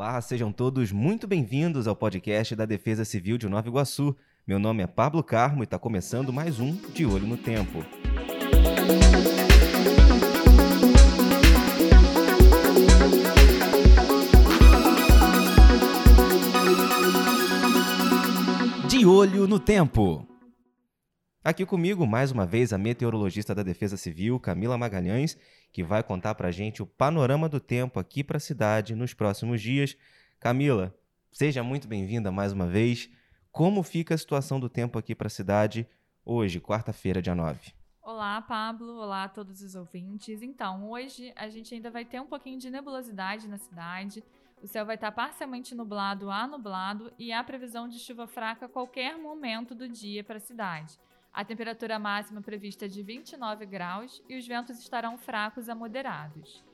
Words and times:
Olá, 0.00 0.18
sejam 0.22 0.50
todos 0.50 0.90
muito 0.90 1.28
bem-vindos 1.28 1.86
ao 1.86 1.94
podcast 1.94 2.56
da 2.56 2.64
Defesa 2.64 3.04
Civil 3.04 3.36
de 3.36 3.46
Nova 3.46 3.68
Iguaçu. 3.68 4.16
Meu 4.46 4.58
nome 4.58 4.82
é 4.82 4.86
Pablo 4.86 5.22
Carmo 5.22 5.62
e 5.62 5.64
está 5.64 5.78
começando 5.78 6.32
mais 6.32 6.58
um 6.58 6.74
De 6.94 7.04
Olho 7.04 7.26
no 7.26 7.36
Tempo. 7.36 7.84
De 18.88 19.04
Olho 19.04 19.46
no 19.46 19.60
Tempo. 19.60 20.29
Aqui 21.42 21.64
comigo, 21.64 22.06
mais 22.06 22.30
uma 22.30 22.44
vez, 22.44 22.70
a 22.70 22.76
meteorologista 22.76 23.54
da 23.54 23.62
Defesa 23.62 23.96
Civil, 23.96 24.38
Camila 24.38 24.76
Magalhães, 24.76 25.38
que 25.72 25.82
vai 25.82 26.02
contar 26.02 26.34
para 26.34 26.48
a 26.48 26.50
gente 26.50 26.82
o 26.82 26.86
panorama 26.86 27.48
do 27.48 27.58
tempo 27.58 27.98
aqui 27.98 28.22
para 28.22 28.36
a 28.36 28.40
cidade 28.40 28.94
nos 28.94 29.14
próximos 29.14 29.62
dias. 29.62 29.96
Camila, 30.38 30.94
seja 31.32 31.62
muito 31.62 31.88
bem-vinda 31.88 32.30
mais 32.30 32.52
uma 32.52 32.66
vez. 32.66 33.08
Como 33.50 33.82
fica 33.82 34.14
a 34.14 34.18
situação 34.18 34.60
do 34.60 34.68
tempo 34.68 34.98
aqui 34.98 35.14
para 35.14 35.28
a 35.28 35.30
cidade 35.30 35.88
hoje, 36.26 36.60
quarta-feira, 36.60 37.22
dia 37.22 37.34
9? 37.34 37.72
Olá, 38.02 38.42
Pablo. 38.42 38.98
Olá 38.98 39.24
a 39.24 39.28
todos 39.30 39.62
os 39.62 39.74
ouvintes. 39.74 40.42
Então, 40.42 40.90
hoje 40.90 41.32
a 41.36 41.48
gente 41.48 41.74
ainda 41.74 41.90
vai 41.90 42.04
ter 42.04 42.20
um 42.20 42.26
pouquinho 42.26 42.58
de 42.58 42.68
nebulosidade 42.68 43.48
na 43.48 43.56
cidade. 43.56 44.22
O 44.62 44.66
céu 44.66 44.84
vai 44.84 44.96
estar 44.96 45.10
parcialmente 45.10 45.74
nublado 45.74 46.30
a 46.30 46.46
nublado 46.46 47.10
e 47.18 47.32
há 47.32 47.42
previsão 47.42 47.88
de 47.88 47.98
chuva 47.98 48.26
fraca 48.26 48.66
a 48.66 48.68
qualquer 48.68 49.16
momento 49.16 49.74
do 49.74 49.88
dia 49.88 50.22
para 50.22 50.36
a 50.36 50.40
cidade. 50.40 50.98
A 51.32 51.44
temperatura 51.44 51.98
máxima 51.98 52.42
prevista 52.42 52.86
é 52.86 52.88
de 52.88 53.02
29 53.02 53.64
graus 53.64 54.20
e 54.28 54.36
os 54.36 54.46
ventos 54.46 54.78
estarão 54.80 55.16
fracos 55.16 55.68
a 55.68 55.74
moderados. 55.74 56.64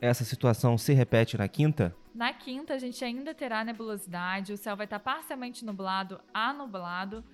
Essa 0.00 0.24
situação 0.24 0.78
se 0.78 0.92
repete 0.92 1.36
na 1.36 1.48
quinta? 1.48 1.94
Na 2.14 2.32
quinta, 2.32 2.74
a 2.74 2.78
gente 2.78 3.04
ainda 3.04 3.34
terá 3.34 3.64
nebulosidade, 3.64 4.52
o 4.52 4.56
céu 4.56 4.76
vai 4.76 4.84
estar 4.84 5.00
parcialmente 5.00 5.64
nublado 5.64 6.20
a 6.32 6.52
nublado. 6.52 7.24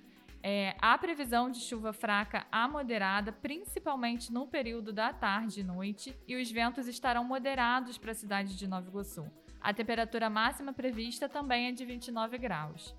É, 0.41 0.75
há 0.81 0.97
previsão 0.97 1.51
de 1.51 1.59
chuva 1.59 1.93
fraca 1.93 2.47
a 2.51 2.67
moderada, 2.67 3.31
principalmente 3.31 4.33
no 4.33 4.47
período 4.47 4.91
da 4.91 5.13
tarde 5.13 5.59
e 5.59 5.63
noite, 5.63 6.15
e 6.27 6.35
os 6.35 6.49
ventos 6.49 6.87
estarão 6.87 7.23
moderados 7.23 7.99
para 7.99 8.11
a 8.11 8.15
cidade 8.15 8.57
de 8.57 8.67
Nova 8.67 8.87
Iguaçu. 8.87 9.25
A 9.61 9.71
temperatura 9.71 10.31
máxima 10.31 10.73
prevista 10.73 11.29
também 11.29 11.67
é 11.67 11.71
de 11.71 11.85
29 11.85 12.39
graus. 12.39 12.95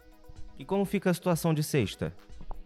E 0.56 0.64
como 0.64 0.84
fica 0.84 1.10
a 1.10 1.14
situação 1.14 1.52
de 1.52 1.62
sexta? 1.64 2.14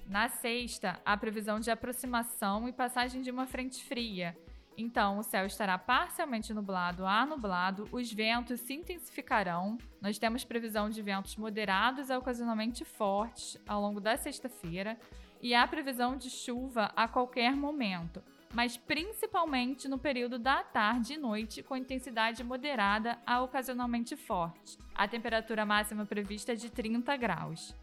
Na 0.09 0.29
sexta, 0.29 1.01
há 1.05 1.17
previsão 1.17 1.59
de 1.59 1.71
aproximação 1.71 2.69
e 2.69 2.73
passagem 2.73 3.23
de 3.23 3.31
uma 3.31 3.47
frente 3.47 3.83
fria. 3.85 4.37
Então, 4.79 5.19
o 5.19 5.23
céu 5.23 5.47
estará 5.47 5.77
parcialmente 5.79 6.55
nublado 6.55 7.05
a 7.07 7.27
nublado, 7.27 7.89
os 7.91 8.13
ventos 8.13 8.61
se 8.61 8.75
intensificarão. 8.75 9.79
Nós 10.01 10.19
temos 10.19 10.45
previsão 10.45 10.89
de 10.89 11.03
ventos 11.03 11.35
moderados 11.37 12.11
a 12.11 12.19
ocasionalmente 12.19 12.85
fortes 12.85 13.59
ao 13.67 13.81
longo 13.81 14.01
da 14.01 14.17
sexta-feira 14.17 14.97
e 15.43 15.55
há 15.55 15.67
previsão 15.67 16.17
de 16.17 16.31
chuva 16.31 16.93
a 16.95 17.09
qualquer 17.09 17.57
momento, 17.57 18.23
mas 18.55 18.77
principalmente 18.77 19.89
no 19.89 19.99
período 19.99 20.39
da 20.39 20.63
tarde 20.63 21.15
e 21.15 21.19
noite, 21.19 21.63
com 21.63 21.77
intensidade 21.77 22.45
moderada 22.45 23.19
a 23.27 23.43
ocasionalmente 23.43 24.15
forte. 24.15 24.79
A 24.95 25.09
temperatura 25.09 25.67
máxima 25.67 26.07
prevista 26.07 26.53
é 26.53 26.55
de 26.55 26.71
30 26.71 27.17
graus. 27.17 27.75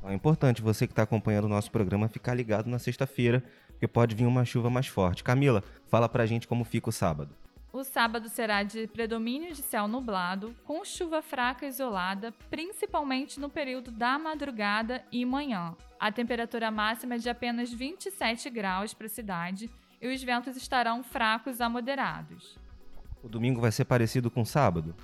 Então 0.00 0.10
é 0.10 0.14
importante 0.14 0.62
você 0.62 0.86
que 0.86 0.92
está 0.92 1.02
acompanhando 1.02 1.44
o 1.44 1.48
nosso 1.48 1.70
programa 1.70 2.08
ficar 2.08 2.32
ligado 2.32 2.68
na 2.68 2.78
sexta-feira, 2.78 3.44
porque 3.68 3.86
pode 3.86 4.14
vir 4.14 4.24
uma 4.24 4.46
chuva 4.46 4.70
mais 4.70 4.86
forte. 4.86 5.22
Camila, 5.22 5.62
fala 5.88 6.08
pra 6.08 6.24
gente 6.24 6.48
como 6.48 6.64
fica 6.64 6.88
o 6.88 6.92
sábado. 6.92 7.36
O 7.70 7.84
sábado 7.84 8.28
será 8.28 8.62
de 8.62 8.88
predomínio 8.88 9.54
de 9.54 9.62
céu 9.62 9.86
nublado, 9.86 10.56
com 10.64 10.84
chuva 10.84 11.22
fraca 11.22 11.66
isolada, 11.66 12.32
principalmente 12.48 13.38
no 13.38 13.48
período 13.48 13.92
da 13.92 14.18
madrugada 14.18 15.04
e 15.12 15.24
manhã. 15.24 15.76
A 16.00 16.10
temperatura 16.10 16.70
máxima 16.70 17.14
é 17.14 17.18
de 17.18 17.28
apenas 17.28 17.70
27 17.72 18.50
graus 18.50 18.92
para 18.94 19.06
a 19.06 19.10
cidade 19.10 19.70
e 20.00 20.08
os 20.08 20.22
ventos 20.22 20.56
estarão 20.56 21.04
fracos 21.04 21.60
a 21.60 21.68
moderados. 21.68 22.58
O 23.22 23.28
domingo 23.28 23.60
vai 23.60 23.70
ser 23.70 23.84
parecido 23.84 24.30
com 24.30 24.40
o 24.40 24.46
sábado? 24.46 24.94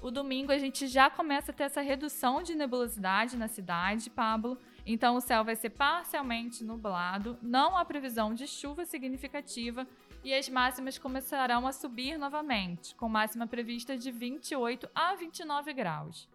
O 0.00 0.12
domingo 0.12 0.52
a 0.52 0.58
gente 0.58 0.86
já 0.86 1.10
começa 1.10 1.50
a 1.50 1.54
ter 1.54 1.64
essa 1.64 1.80
redução 1.80 2.40
de 2.40 2.54
nebulosidade 2.54 3.36
na 3.36 3.48
cidade, 3.48 4.08
Pablo. 4.08 4.56
Então 4.86 5.16
o 5.16 5.20
céu 5.20 5.44
vai 5.44 5.56
ser 5.56 5.70
parcialmente 5.70 6.62
nublado, 6.62 7.36
não 7.42 7.76
há 7.76 7.84
previsão 7.84 8.32
de 8.32 8.46
chuva 8.46 8.84
significativa 8.84 9.86
e 10.22 10.32
as 10.32 10.48
máximas 10.48 10.98
começarão 10.98 11.66
a 11.66 11.72
subir 11.72 12.16
novamente, 12.16 12.94
com 12.94 13.08
máxima 13.08 13.46
prevista 13.46 13.98
de 13.98 14.10
28 14.10 14.88
a 14.94 15.14
29 15.16 15.72
graus. 15.72 16.28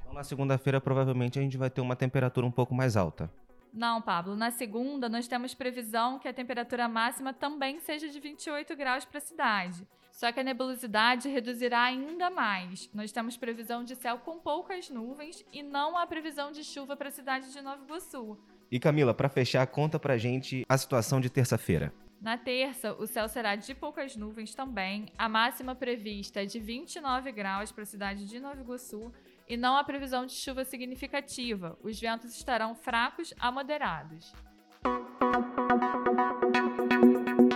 Então 0.00 0.12
na 0.12 0.22
segunda-feira 0.22 0.80
provavelmente 0.80 1.38
a 1.38 1.42
gente 1.42 1.56
vai 1.56 1.70
ter 1.70 1.80
uma 1.80 1.96
temperatura 1.96 2.46
um 2.46 2.52
pouco 2.52 2.74
mais 2.74 2.96
alta. 2.96 3.30
Não, 3.72 4.00
Pablo. 4.00 4.36
Na 4.36 4.50
segunda, 4.50 5.08
nós 5.08 5.28
temos 5.28 5.54
previsão 5.54 6.18
que 6.18 6.28
a 6.28 6.32
temperatura 6.32 6.88
máxima 6.88 7.32
também 7.32 7.78
seja 7.80 8.08
de 8.08 8.18
28 8.18 8.74
graus 8.76 9.04
para 9.04 9.18
a 9.18 9.20
cidade. 9.20 9.86
Só 10.16 10.32
que 10.32 10.40
a 10.40 10.42
nebulosidade 10.42 11.28
reduzirá 11.28 11.82
ainda 11.82 12.30
mais. 12.30 12.88
Nós 12.94 13.12
temos 13.12 13.36
previsão 13.36 13.84
de 13.84 13.94
céu 13.94 14.18
com 14.18 14.38
poucas 14.38 14.88
nuvens 14.88 15.44
e 15.52 15.62
não 15.62 15.96
há 15.96 16.06
previsão 16.06 16.50
de 16.50 16.64
chuva 16.64 16.96
para 16.96 17.08
a 17.08 17.12
cidade 17.12 17.52
de 17.52 17.60
Nova 17.60 17.84
Iguaçu. 17.84 18.38
E 18.70 18.80
Camila, 18.80 19.12
para 19.12 19.28
fechar, 19.28 19.66
conta 19.66 19.98
pra 19.98 20.16
gente 20.16 20.64
a 20.66 20.78
situação 20.78 21.20
de 21.20 21.28
terça-feira. 21.28 21.92
Na 22.18 22.38
terça, 22.38 22.94
o 22.94 23.06
céu 23.06 23.28
será 23.28 23.56
de 23.56 23.74
poucas 23.74 24.16
nuvens 24.16 24.54
também. 24.54 25.06
A 25.18 25.28
máxima 25.28 25.74
prevista 25.74 26.42
é 26.42 26.46
de 26.46 26.58
29 26.58 27.30
graus 27.30 27.70
para 27.70 27.82
a 27.82 27.86
cidade 27.86 28.26
de 28.26 28.40
Nova 28.40 28.60
Iguaçu 28.60 29.12
e 29.48 29.56
não 29.56 29.76
há 29.76 29.84
previsão 29.84 30.26
de 30.26 30.32
chuva 30.32 30.64
significativa. 30.64 31.78
Os 31.82 31.98
ventos 32.00 32.34
estarão 32.34 32.74
fracos 32.74 33.32
a 33.38 33.50
moderados. 33.50 34.32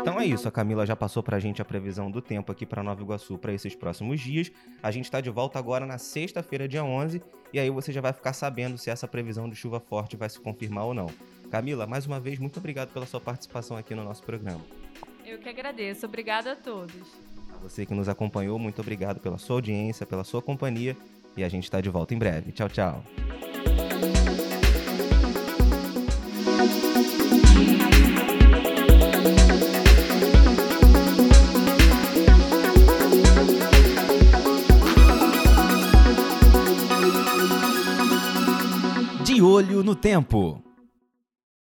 Então 0.01 0.19
é 0.19 0.25
isso, 0.25 0.49
a 0.49 0.51
Camila 0.51 0.87
já 0.87 0.97
passou 0.97 1.23
pra 1.23 1.39
gente 1.39 1.61
a 1.61 1.65
previsão 1.65 2.11
do 2.11 2.23
tempo 2.23 2.51
aqui 2.51 2.65
para 2.65 2.83
Nova 2.83 3.03
Iguaçu 3.03 3.37
para 3.39 3.53
esses 3.53 3.75
próximos 3.75 4.21
dias. 4.21 4.51
A 4.83 4.91
gente 4.91 5.05
está 5.05 5.21
de 5.21 5.31
volta 5.31 5.59
agora 5.59 5.85
na 5.85 5.99
sexta-feira, 5.99 6.67
dia 6.67 6.83
11, 6.83 7.23
e 7.53 7.61
aí 7.61 7.71
você 7.71 7.93
já 7.93 8.01
vai 8.01 8.13
ficar 8.13 8.33
sabendo 8.33 8.79
se 8.79 8.91
essa 8.91 9.07
previsão 9.07 9.49
de 9.49 9.55
chuva 9.55 9.79
forte 9.79 10.17
vai 10.17 10.29
se 10.29 10.41
confirmar 10.41 10.85
ou 10.85 10.95
não. 10.95 11.07
Camila, 11.51 11.87
mais 11.87 12.07
uma 12.07 12.19
vez, 12.19 12.39
muito 12.39 12.59
obrigado 12.59 12.93
pela 12.93 13.07
sua 13.07 13.21
participação 13.21 13.77
aqui 13.77 13.95
no 13.95 14.05
nosso 14.05 14.23
programa. 14.23 14.61
Eu 15.25 15.39
que 15.39 15.49
agradeço. 15.49 16.07
Obrigada 16.07 16.53
a 16.53 16.57
todos. 16.57 17.07
A 17.55 17.59
você 17.59 17.85
que 17.85 17.93
nos 17.93 18.09
acompanhou, 18.09 18.59
muito 18.59 18.81
obrigado 18.81 19.21
pela 19.21 19.37
sua 19.37 19.57
audiência, 19.57 20.07
pela 20.07 20.25
sua 20.25 20.41
companhia, 20.41 20.97
e 21.41 21.45
a 21.45 21.49
gente 21.49 21.65
está 21.65 21.81
de 21.81 21.89
volta 21.89 22.15
em 22.15 22.19
breve. 22.19 22.53
Tchau, 22.53 22.69
tchau. 22.69 23.03
De 39.25 39.43
olho 39.43 39.83
no 39.83 39.95
tempo. 39.95 40.70